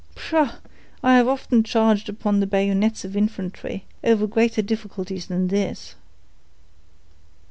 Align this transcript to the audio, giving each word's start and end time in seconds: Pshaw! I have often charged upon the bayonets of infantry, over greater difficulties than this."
Pshaw! 0.15 0.53
I 1.03 1.15
have 1.17 1.27
often 1.27 1.61
charged 1.61 2.09
upon 2.09 2.39
the 2.39 2.47
bayonets 2.47 3.05
of 3.05 3.15
infantry, 3.15 3.85
over 4.03 4.25
greater 4.25 4.63
difficulties 4.63 5.27
than 5.27 5.49
this." 5.49 5.93